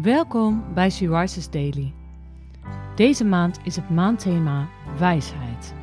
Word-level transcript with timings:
Welkom 0.00 0.74
bij 0.74 0.90
She 0.90 1.46
Daily. 1.50 1.92
Deze 2.96 3.24
maand 3.24 3.58
is 3.64 3.76
het 3.76 3.90
maandthema 3.90 4.68
wijsheid. 4.98 5.74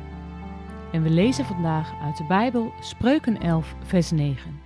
En 0.92 1.02
we 1.02 1.10
lezen 1.10 1.44
vandaag 1.44 2.00
uit 2.00 2.16
de 2.16 2.24
Bijbel 2.24 2.72
Spreuken 2.80 3.40
11, 3.40 3.74
vers 3.82 4.10
9. 4.10 4.60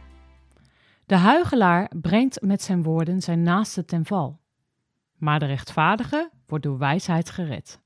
De 1.07 1.17
huigelaar 1.17 1.91
brengt 2.01 2.41
met 2.43 2.63
zijn 2.63 2.83
woorden 2.83 3.21
zijn 3.21 3.43
naaste 3.43 3.85
ten 3.85 4.05
val, 4.05 4.41
maar 5.17 5.39
de 5.39 5.47
rechtvaardige 5.47 6.31
wordt 6.47 6.65
door 6.65 6.79
wijsheid 6.79 7.31
gered. 7.31 7.81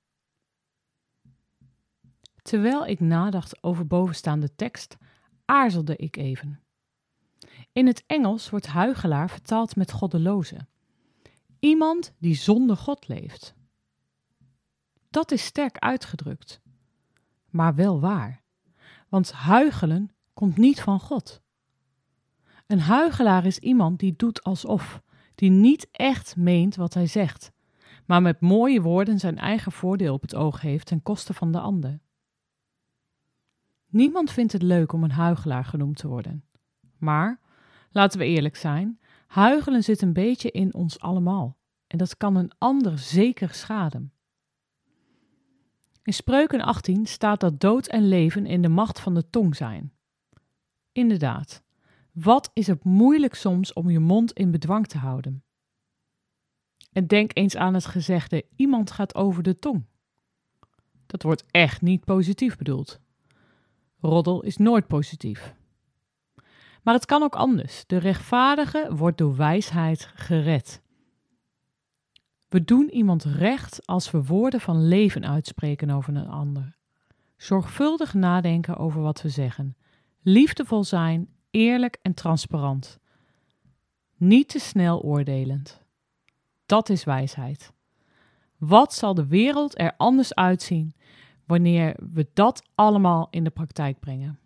Terwijl 2.43 2.87
ik 2.87 3.01
nadacht 3.01 3.63
over 3.63 3.87
bovenstaande 3.87 4.55
tekst, 4.55 4.97
aarzelde 5.45 5.97
ik 5.97 6.17
even. 6.17 6.61
In 7.73 7.87
het 7.87 8.05
Engels 8.07 8.51
wordt 8.51 8.67
huigelaar 8.67 9.31
vertaald 9.31 9.77
met 9.77 9.93
goddeloze. 9.93 10.67
Iemand 11.59 12.15
die 12.19 12.35
zonder 12.35 12.77
God 12.77 13.09
leeft. 13.09 13.55
Dat 15.11 15.31
is 15.31 15.45
sterk 15.45 15.79
uitgedrukt, 15.79 16.61
maar 17.51 17.75
wel 17.75 18.01
waar. 18.01 18.43
Want 19.09 19.33
huigelen 19.33 20.11
komt 20.35 20.57
niet 20.57 20.81
van 20.81 21.01
God. 21.01 21.43
Een 22.67 22.81
huigelaar 22.81 23.47
is 23.47 23.59
iemand 23.59 23.99
die 23.99 24.17
doet 24.17 24.43
alsof, 24.43 25.03
die 25.35 25.51
niet 25.51 25.89
echt 25.91 26.37
meent 26.37 26.77
wat 26.77 26.95
hij 26.95 27.07
zegt, 27.07 27.53
maar 28.07 28.23
met 28.23 28.41
mooie 28.41 28.81
woorden 28.81 29.19
zijn 29.19 29.39
eigen 29.39 29.73
voordeel 29.73 30.15
op 30.15 30.23
het 30.23 30.35
oog 30.35 30.61
heeft 30.61 30.87
ten 30.87 31.03
koste 31.03 31.35
van 31.35 31.53
de 31.53 31.61
ander. 31.61 32.01
Niemand 33.87 34.31
vindt 34.31 34.53
het 34.53 34.63
leuk 34.63 34.93
om 34.93 35.05
een 35.05 35.11
huigelaar 35.11 35.65
genoemd 35.65 35.97
te 35.97 36.09
worden. 36.09 36.45
Maar, 36.99 37.41
laten 37.91 38.19
we 38.19 38.25
eerlijk 38.25 38.57
zijn, 38.57 39.01
huigelen 39.29 39.83
zit 39.83 40.03
een 40.03 40.13
beetje 40.13 40.51
in 40.51 40.75
ons 40.75 41.01
allemaal. 41.01 41.57
En 41.87 41.99
dat 41.99 42.17
kan 42.17 42.37
een 42.37 42.53
ander 42.59 42.99
zeker 42.99 43.55
schaden. 43.55 44.13
In 46.03 46.15
Spreuken 46.15 46.61
18 46.61 47.07
staat 47.07 47.41
dat 47.41 47.61
dood 47.61 47.87
en 47.87 48.09
leven 48.09 48.47
in 48.47 48.63
de 48.63 48.69
macht 48.69 49.01
van 49.01 49.15
de 49.15 49.31
tong 49.31 49.57
zijn. 49.57 49.93
Inderdaad, 50.93 51.63
wat 52.13 52.51
is 52.55 52.67
het 52.67 52.85
moeilijk 52.85 53.35
soms 53.35 53.73
om 53.73 53.91
je 53.91 53.99
mond 53.99 54.33
in 54.33 54.51
bedwang 54.51 54.87
te 54.87 54.99
houden? 54.99 55.43
En 56.93 57.07
denk 57.07 57.31
eens 57.35 57.57
aan 57.57 57.75
het 57.75 57.87
gezegde: 57.87 58.45
iemand 58.57 58.91
gaat 58.91 59.15
over 59.15 59.43
de 59.43 59.59
tong. 59.59 59.85
Dat 61.07 61.23
wordt 61.23 61.45
echt 61.51 61.83
niet 61.83 62.05
positief 62.05 62.57
bedoeld. 62.57 63.01
Roddel 64.01 64.43
is 64.43 64.57
nooit 64.57 64.87
positief. 64.87 65.55
Maar 66.89 66.97
het 66.97 67.07
kan 67.07 67.23
ook 67.23 67.37
anders. 67.37 67.85
De 67.87 67.97
rechtvaardige 67.97 68.95
wordt 68.95 69.19
door 69.19 69.37
wijsheid 69.37 70.11
gered. 70.15 70.83
We 72.49 72.65
doen 72.65 72.91
iemand 72.91 73.25
recht 73.25 73.87
als 73.87 74.11
we 74.11 74.25
woorden 74.25 74.61
van 74.61 74.89
leven 74.89 75.27
uitspreken 75.27 75.91
over 75.91 76.17
een 76.17 76.29
ander. 76.29 76.77
Zorgvuldig 77.37 78.15
nadenken 78.15 78.77
over 78.77 79.03
wat 79.03 79.23
we 79.23 79.29
zeggen. 79.29 79.77
Liefdevol 80.23 80.85
zijn, 80.85 81.29
eerlijk 81.51 81.99
en 82.03 82.15
transparant. 82.15 82.99
Niet 84.17 84.49
te 84.49 84.59
snel 84.59 85.01
oordelend. 85.01 85.83
Dat 86.67 86.89
is 86.89 87.05
wijsheid. 87.05 87.73
Wat 88.57 88.95
zal 88.95 89.15
de 89.15 89.27
wereld 89.27 89.79
er 89.79 89.95
anders 89.97 90.35
uitzien 90.35 90.95
wanneer 91.47 91.97
we 92.13 92.29
dat 92.35 92.63
allemaal 92.75 93.29
in 93.31 93.45
de 93.45 93.51
praktijk 93.51 94.01
brengen? 94.01 94.39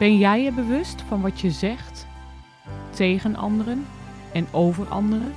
Ben 0.00 0.18
jij 0.18 0.42
je 0.42 0.52
bewust 0.52 1.02
van 1.02 1.20
wat 1.20 1.40
je 1.40 1.50
zegt 1.50 2.06
tegen 2.90 3.36
anderen 3.36 3.86
en 4.32 4.46
over 4.52 4.86
anderen? 4.86 5.34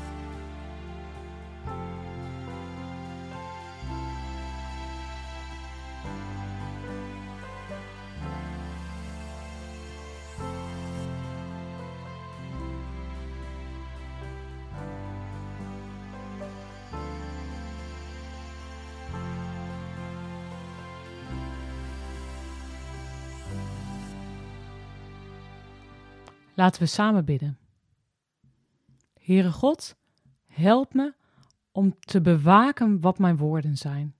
Laten 26.53 26.81
we 26.81 26.87
samen 26.87 27.25
bidden. 27.25 27.57
Heere 29.19 29.51
God, 29.51 29.95
help 30.45 30.93
me 30.93 31.13
om 31.71 31.99
te 31.99 32.21
bewaken 32.21 32.99
wat 32.99 33.19
mijn 33.19 33.37
woorden 33.37 33.77
zijn. 33.77 34.15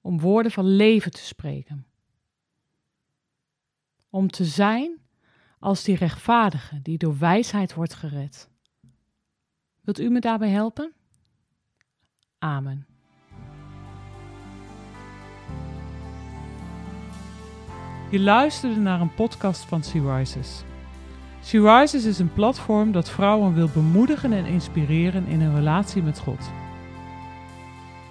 Om 0.00 0.20
woorden 0.20 0.52
van 0.52 0.64
leven 0.64 1.10
te 1.10 1.24
spreken. 1.24 1.86
Om 4.10 4.30
te 4.30 4.44
zijn 4.44 4.98
als 5.58 5.84
die 5.84 5.96
rechtvaardige 5.96 6.82
die 6.82 6.98
door 6.98 7.18
wijsheid 7.18 7.74
wordt 7.74 7.94
gered. 7.94 8.48
Wilt 9.80 10.00
u 10.00 10.08
me 10.08 10.20
daarbij 10.20 10.50
helpen? 10.50 10.92
Amen. 12.38 12.86
Je 18.10 18.20
luisterde 18.20 18.80
naar 18.80 19.00
een 19.00 19.14
podcast 19.14 19.64
van 19.64 19.82
Sea 19.82 20.16
Rises. 20.16 20.62
She 21.44 21.60
Rises 21.60 22.04
is 22.04 22.18
een 22.18 22.32
platform 22.32 22.92
dat 22.92 23.10
vrouwen 23.10 23.54
wil 23.54 23.68
bemoedigen 23.74 24.32
en 24.32 24.46
inspireren 24.46 25.26
in 25.26 25.40
hun 25.40 25.54
relatie 25.54 26.02
met 26.02 26.18
God. 26.18 26.50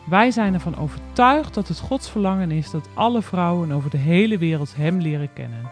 Wij 0.05 0.31
zijn 0.31 0.53
ervan 0.53 0.77
overtuigd 0.77 1.53
dat 1.53 1.67
het 1.67 1.79
Gods 1.79 2.09
verlangen 2.09 2.51
is 2.51 2.71
dat 2.71 2.89
alle 2.93 3.21
vrouwen 3.21 3.71
over 3.71 3.89
de 3.89 3.97
hele 3.97 4.37
wereld 4.37 4.75
Hem 4.75 4.99
leren 4.99 5.33
kennen. 5.33 5.71